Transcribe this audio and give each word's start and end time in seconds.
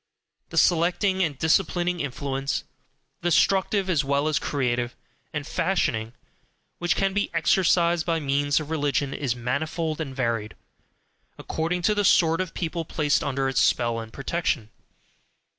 The 0.49 0.57
selecting 0.57 1.21
and 1.21 1.37
disciplining 1.37 1.99
influence 1.99 2.63
destructive, 3.21 3.87
as 3.87 4.03
well 4.03 4.27
as 4.27 4.39
creative 4.39 4.95
and 5.31 5.45
fashioning 5.45 6.13
which 6.79 6.95
can 6.95 7.13
be 7.13 7.29
exercised 7.35 8.03
by 8.03 8.19
means 8.19 8.59
of 8.59 8.71
religion 8.71 9.13
is 9.13 9.35
manifold 9.35 10.01
and 10.01 10.15
varied, 10.15 10.55
according 11.37 11.83
to 11.83 11.93
the 11.93 12.03
sort 12.03 12.41
of 12.41 12.55
people 12.55 12.83
placed 12.83 13.23
under 13.23 13.47
its 13.47 13.61
spell 13.61 13.99
and 13.99 14.11
protection. 14.11 14.71